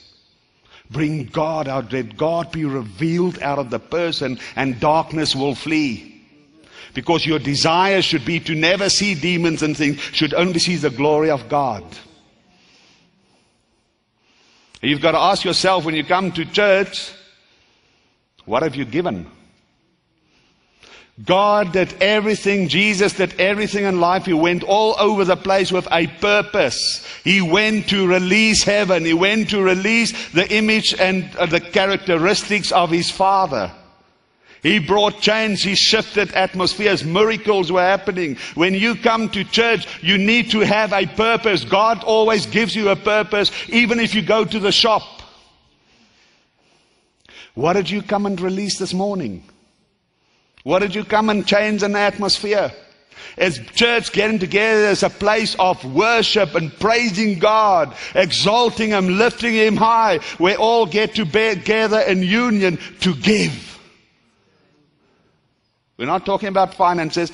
[0.90, 1.92] Bring God out.
[1.94, 6.10] Let God be revealed out of the person, and darkness will flee.
[6.92, 10.90] Because your desire should be to never see demons and things, should only see the
[10.90, 11.84] glory of God.
[14.84, 17.10] You've got to ask yourself when you come to church,
[18.44, 19.26] what have you given?
[21.24, 24.26] God did everything, Jesus did everything in life.
[24.26, 27.06] He went all over the place with a purpose.
[27.22, 29.04] He went to release heaven.
[29.04, 33.70] He went to release the image and uh, the characteristics of his Father.
[34.64, 35.62] He brought change.
[35.62, 37.04] He shifted atmospheres.
[37.04, 38.38] Miracles were happening.
[38.54, 41.64] When you come to church, you need to have a purpose.
[41.64, 45.02] God always gives you a purpose, even if you go to the shop.
[47.52, 49.44] What did you come and release this morning?
[50.62, 52.72] What did you come and change an atmosphere?
[53.36, 59.52] Is church getting together as a place of worship and praising God, exalting Him, lifting
[59.52, 63.73] Him high, we all get together in union to give.
[65.96, 67.30] We're not talking about finances.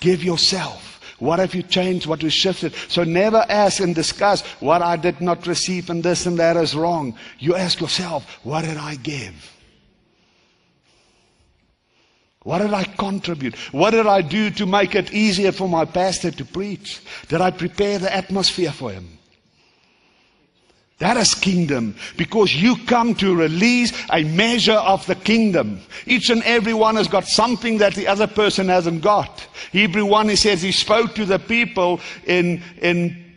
[0.00, 1.00] Give yourself.
[1.18, 2.06] What have you changed?
[2.06, 2.74] What you shifted?
[2.88, 6.74] So never ask and discuss what I did not receive and this and that is
[6.74, 7.18] wrong.
[7.38, 9.52] You ask yourself, what did I give?
[12.42, 13.56] What did I contribute?
[13.72, 17.00] What did I do to make it easier for my pastor to preach?
[17.28, 19.15] Did I prepare the atmosphere for him?
[20.98, 25.80] That is kingdom because you come to release a measure of the kingdom.
[26.06, 29.46] Each and every one has got something that the other person hasn't got.
[29.72, 33.34] Hebrew 1, he says he spoke to the people in, in,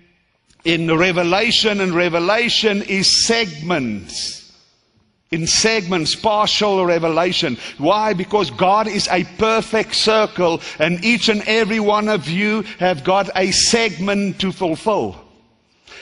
[0.63, 4.37] in Revelation, and Revelation is segments.
[5.31, 7.57] In segments, partial revelation.
[7.77, 8.13] Why?
[8.13, 13.29] Because God is a perfect circle, and each and every one of you have got
[13.35, 15.18] a segment to fulfill.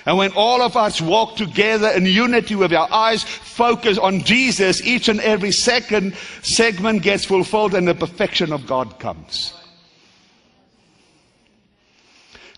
[0.05, 4.81] And when all of us walk together in unity with our eyes focused on Jesus,
[4.81, 9.53] each and every second segment gets fulfilled and the perfection of God comes.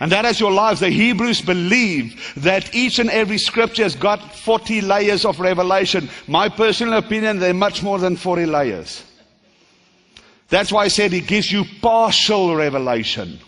[0.01, 0.79] And that is your lives.
[0.79, 6.09] The Hebrews believe that each and every scripture has got 40 layers of revelation.
[6.27, 9.03] My personal opinion, they're much more than 40 layers.
[10.47, 13.39] That's why I said it gives you partial revelation.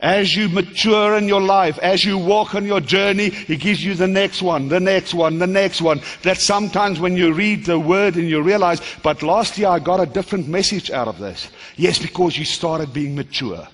[0.00, 3.94] As you mature in your life, as you walk on your journey, He gives you
[3.94, 6.00] the next one, the next one, the next one.
[6.22, 10.00] That sometimes when you read the word and you realize, but last year I got
[10.00, 11.50] a different message out of this.
[11.76, 13.68] Yes, because you started being mature.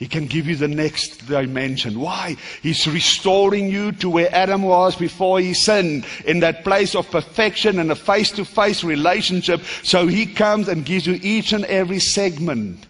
[0.00, 2.00] He can give you the next dimension.
[2.00, 2.36] Why?
[2.62, 7.78] He's restoring you to where Adam was before he sinned, in that place of perfection
[7.78, 9.60] and a face to face relationship.
[9.82, 12.86] So he comes and gives you each and every segment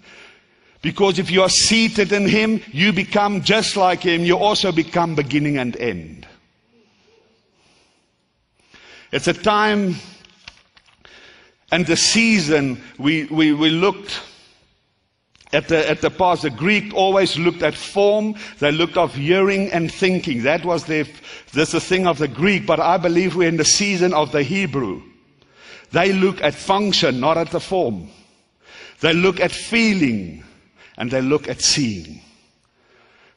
[0.82, 4.24] because if you are seated in Him, you become just like Him.
[4.24, 6.26] You also become beginning and end.
[9.12, 9.96] It's a time
[11.72, 14.22] and the season we, we, we looked
[15.52, 16.42] at the, at the past.
[16.42, 18.34] The Greek always looked at form.
[18.58, 20.42] They looked of hearing and thinking.
[20.42, 21.04] That was their,
[21.52, 22.66] that's the thing of the Greek.
[22.66, 25.02] But I believe we're in the season of the Hebrew.
[25.92, 28.08] They look at function, not at the form.
[29.00, 30.44] They look at feeling
[30.96, 32.20] and they look at seeing.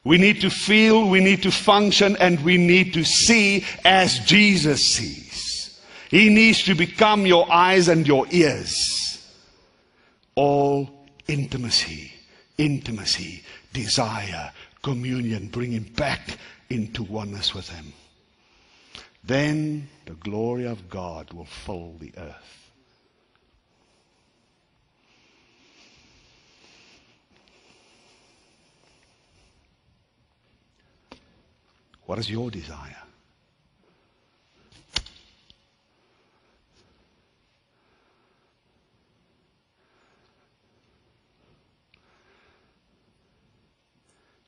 [0.04, 4.84] We need to feel, we need to function, and we need to see as Jesus
[4.84, 5.80] sees.
[6.10, 9.26] He needs to become your eyes and your ears.
[10.34, 10.90] All
[11.26, 12.12] intimacy,
[12.58, 13.42] intimacy,
[13.72, 14.52] desire,
[14.82, 16.38] communion, bring him back
[16.68, 17.92] into oneness with him.
[19.24, 22.63] Then the glory of God will fill the earth.
[32.06, 32.96] What is your desire?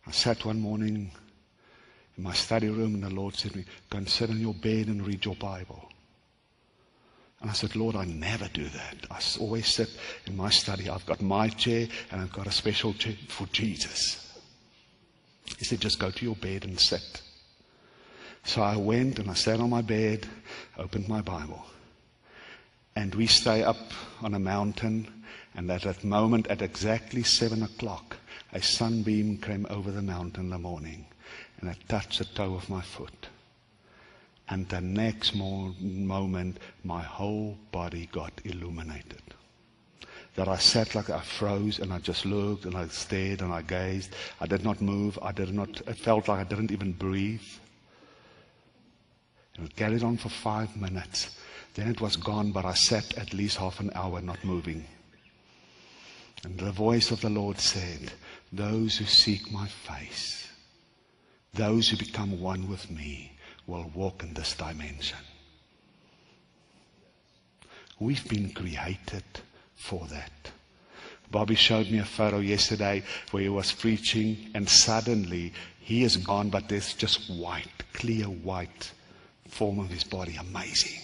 [0.07, 1.11] I sat one morning
[2.17, 4.55] in my study room and the Lord said to me, Go and sit on your
[4.55, 5.89] bed and read your Bible.
[7.41, 8.97] And I said, Lord, I never do that.
[9.11, 9.91] I always sit
[10.27, 10.89] in my study.
[10.89, 14.39] I've got my chair and I've got a special chair for Jesus.
[15.59, 17.23] He said, Just go to your bed and sit.
[18.47, 20.25] So I went and I sat on my bed,
[20.79, 21.67] opened my Bible.
[22.95, 23.91] And we stay up
[24.23, 25.13] on a mountain,
[25.57, 28.17] and at that moment, at exactly seven o'clock,
[28.53, 31.07] a sunbeam came over the mountain in the morning,
[31.61, 33.27] and it touched the toe of my foot.
[34.49, 39.23] And the next mo- moment, my whole body got illuminated.
[40.37, 43.63] That I sat like I froze and I just looked and I stared and I
[43.63, 44.15] gazed.
[44.41, 45.19] I did not move.
[45.21, 47.41] I did not, it felt like I didn't even breathe.
[49.59, 51.31] It carried on for five minutes.
[51.75, 54.85] Then it was gone, but I sat at least half an hour not moving.
[56.45, 58.13] And the voice of the Lord said,
[58.53, 60.49] Those who seek my face,
[61.55, 63.33] those who become one with me,
[63.67, 65.19] will walk in this dimension.
[67.99, 69.25] We've been created
[69.75, 70.51] for that.
[71.31, 76.51] Bobby showed me a photo yesterday where he was preaching, and suddenly he is gone,
[76.51, 78.93] but there's just white, clear white
[79.49, 80.37] form of his body.
[80.37, 81.01] Amazing.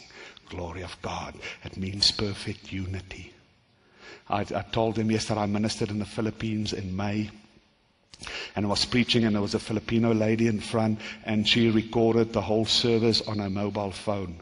[0.48, 1.34] Glory of God.
[1.64, 3.32] It means perfect unity.
[4.28, 7.30] I, I told him yesterday I ministered in the Philippines in May.
[8.54, 12.32] And I was preaching, and there was a Filipino lady in front, and she recorded
[12.32, 14.40] the whole service on her mobile phone.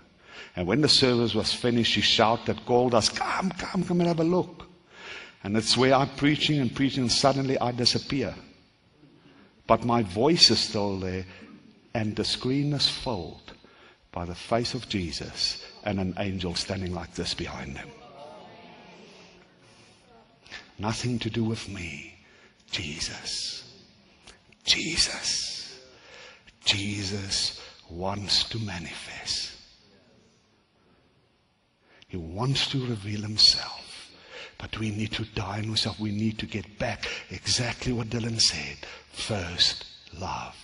[0.56, 4.20] And when the service was finished, she shouted, called us, Come, come, come and have
[4.20, 4.66] a look.
[5.42, 8.34] And that's where I'm preaching and preaching, and suddenly I disappear.
[9.66, 11.24] But my voice is still there,
[11.94, 13.49] and the screen is filled
[14.12, 17.88] by the face of Jesus and an angel standing like this behind him.
[20.78, 22.14] Nothing to do with me.
[22.70, 23.70] Jesus.
[24.64, 25.78] Jesus.
[26.64, 29.52] Jesus wants to manifest.
[32.08, 34.10] He wants to reveal himself.
[34.58, 36.00] But we need to die in ourselves.
[36.00, 38.76] We need to get back exactly what Dylan said.
[39.12, 39.86] First,
[40.18, 40.56] love.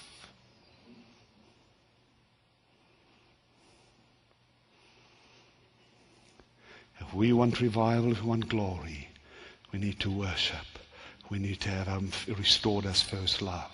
[7.15, 9.09] We want revival, if we want glory,
[9.73, 10.67] we need to worship.
[11.31, 13.71] We need to have Him restored as first love.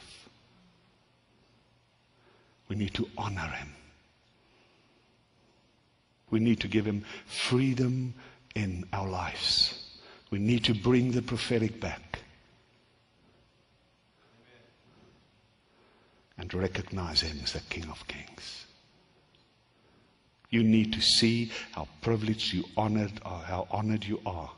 [2.69, 3.69] We need to honor Him.
[6.31, 8.15] We need to give Him freedom
[8.55, 9.99] in our lives.
[10.31, 12.21] We need to bring the prophetic back
[16.39, 18.62] and recognize Him as the King of Kings.
[20.53, 24.51] You need to see how privileged you honored or how honored you are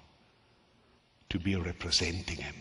[1.28, 2.57] to be representing Him.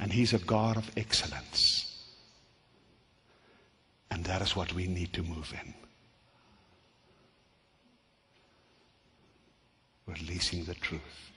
[0.00, 2.06] And He's a God of excellence.
[4.10, 5.74] And that is what we need to move in.
[10.06, 11.29] Releasing the truth.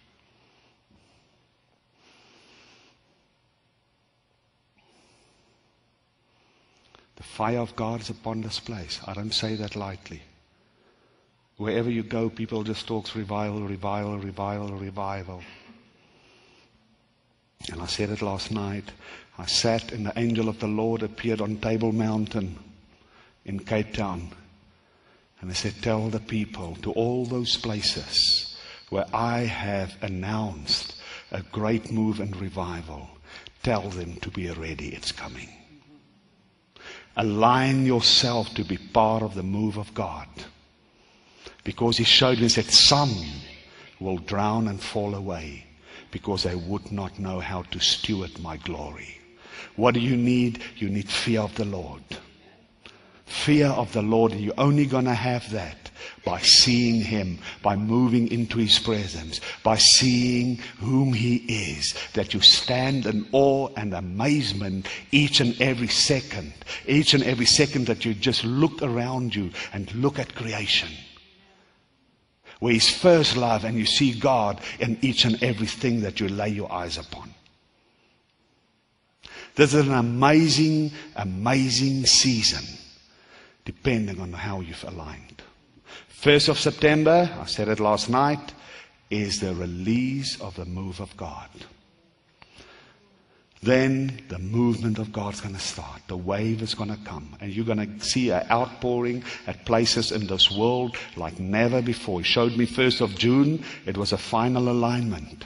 [7.16, 9.00] The fire of God is upon this place.
[9.06, 10.22] I don't say that lightly.
[11.58, 15.44] Wherever you go, people just talk revival, revival, revival, revival.
[17.72, 18.92] And I said it last night.
[19.38, 22.58] I sat and the angel of the Lord appeared on Table Mountain
[23.46, 24.30] in Cape Town.
[25.42, 28.58] And I said, Tell the people to all those places
[28.90, 30.96] where I have announced
[31.32, 33.10] a great move and revival,
[33.64, 34.90] tell them to be ready.
[34.90, 35.50] It's coming.
[37.16, 40.28] Align yourself to be part of the move of God.
[41.64, 43.14] Because he showed me, he said, Some
[44.00, 45.66] will drown and fall away
[46.12, 49.20] because they would not know how to steward my glory.
[49.76, 50.62] What do you need?
[50.78, 52.04] You need fear of the Lord.
[53.44, 55.92] Fear of the Lord, you're only going to have that
[56.24, 61.36] by seeing Him, by moving into His presence, by seeing whom He
[61.76, 66.54] is, that you stand in awe and amazement each and every second,
[66.88, 70.90] each and every second that you just look around you and look at creation.
[72.60, 76.48] Where His first love, and you see God in each and everything that you lay
[76.48, 77.34] your eyes upon.
[79.56, 82.64] This is an amazing, amazing season,
[83.66, 85.42] depending on how you've aligned.
[86.22, 88.54] 1st of September, I said it last night,
[89.10, 91.50] is the release of the move of God.
[93.62, 96.02] Then the movement of God's going to start.
[96.08, 97.38] The wave is going to come.
[97.40, 102.20] And you're going to see an outpouring at places in this world like never before.
[102.20, 105.46] He showed me 1st of June, it was a final alignment.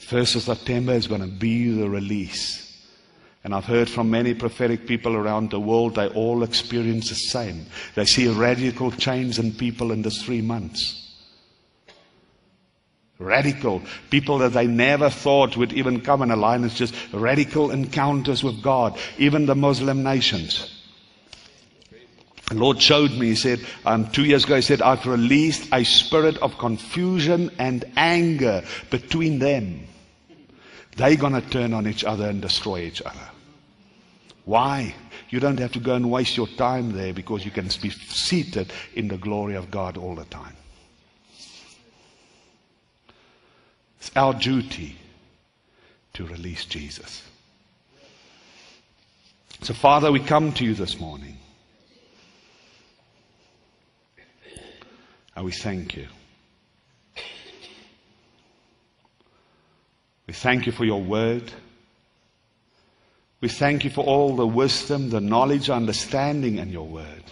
[0.00, 2.69] 1st of September is going to be the release.
[3.42, 7.66] And I've heard from many prophetic people around the world, they all experience the same.
[7.94, 10.96] They see radical change in people in this three months.
[13.18, 13.82] Radical.
[14.10, 18.98] People that they never thought would even come in alliance, just radical encounters with God,
[19.18, 20.76] even the Muslim nations.
[22.48, 25.84] The Lord showed me, He said, um, two years ago, He said, I've released a
[25.84, 29.86] spirit of confusion and anger between them.
[30.96, 33.29] They're going to turn on each other and destroy each other.
[34.50, 34.96] Why?
[35.28, 38.72] You don't have to go and waste your time there because you can be seated
[38.94, 40.56] in the glory of God all the time.
[44.00, 44.96] It's our duty
[46.14, 47.22] to release Jesus.
[49.62, 51.36] So, Father, we come to you this morning.
[55.36, 56.08] And we thank you.
[60.26, 61.52] We thank you for your word.
[63.40, 67.24] We thank you for all the wisdom, the knowledge, understanding in your word.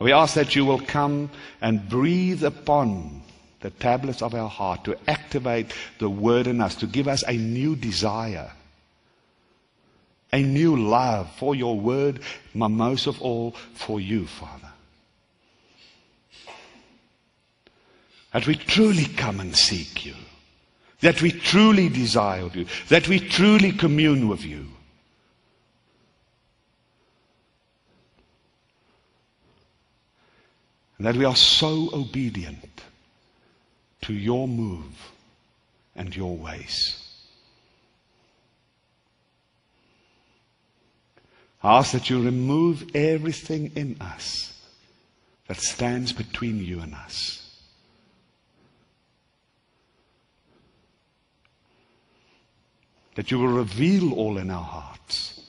[0.00, 3.22] We ask that you will come and breathe upon
[3.60, 7.36] the tablets of our heart to activate the word in us, to give us a
[7.36, 8.50] new desire,
[10.32, 12.20] a new love for your word,
[12.52, 14.68] most of all for you, Father.
[18.32, 20.14] That we truly come and seek you
[21.04, 24.73] that we truly desire you, that we truly commune with you.
[31.04, 32.80] And that we are so obedient
[34.00, 35.12] to your move
[35.94, 36.98] and your ways.
[41.62, 44.58] I ask that you remove everything in us
[45.46, 47.42] that stands between you and us.
[53.16, 55.40] that you will reveal all in our hearts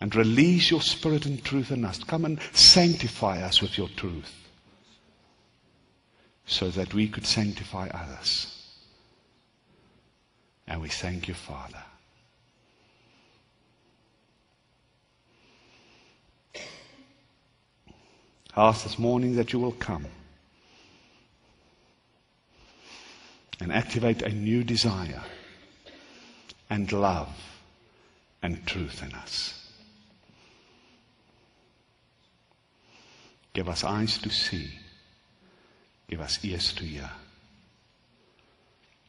[0.00, 2.02] and release your spirit and truth in us.
[2.02, 4.45] Come and sanctify us with your truth
[6.46, 8.52] so that we could sanctify others.
[10.68, 11.82] And we thank you, Father.
[18.54, 20.06] I ask this morning that you will come
[23.60, 25.22] and activate a new desire
[26.70, 27.28] and love
[28.42, 29.52] and truth in us.
[33.52, 34.70] Give us eyes to see.
[36.08, 37.10] Give us ears to hear.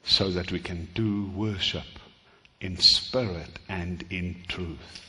[0.03, 1.85] So that we can do worship
[2.59, 5.03] in spirit and in truth.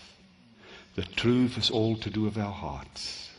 [0.97, 3.31] The truth is all to do with our hearts.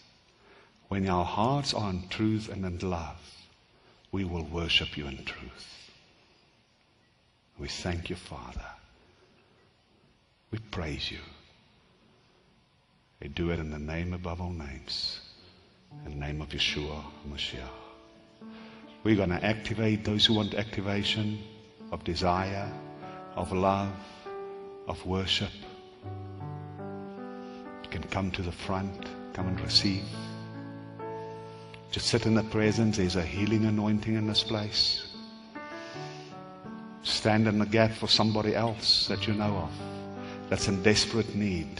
[0.87, 3.17] When our hearts are in truth and in love,
[4.11, 5.91] we will worship you in truth.
[7.59, 8.65] We thank you, Father.
[10.51, 11.19] We praise you.
[13.21, 15.19] We do it in the name above all names.
[16.05, 17.78] In the name of Yeshua Mashiach.
[19.03, 21.39] We're going to activate those who want activation
[21.91, 22.69] of desire,
[23.35, 23.93] of love,
[24.87, 25.51] of worship.
[27.83, 30.03] You can come to the front, come and receive.
[31.91, 32.97] Just sit in the presence.
[32.97, 35.15] There's a healing anointing in this place.
[37.03, 39.71] Stand in the gap for somebody else that you know of
[40.49, 41.79] that's in desperate need.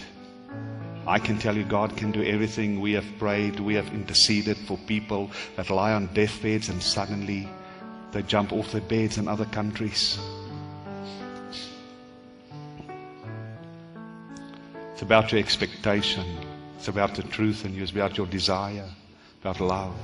[1.10, 2.80] I can tell you God can do everything.
[2.80, 7.49] We have prayed, we have interceded for people that lie on deathbeds and suddenly
[8.12, 10.20] they jump off their beds in other countries.
[14.93, 16.26] It's about your expectation.
[16.78, 17.82] It's about the truth in you.
[17.82, 18.88] It's about your desire,
[19.41, 19.95] about love.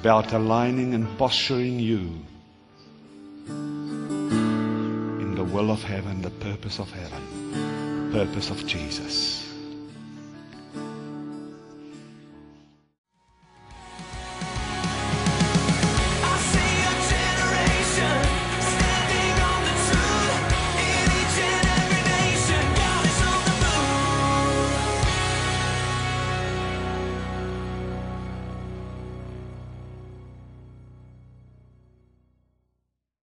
[0.00, 2.24] About aligning and posturing you
[5.20, 9.39] in the will of heaven, the purpose of heaven, the purpose of Jesus.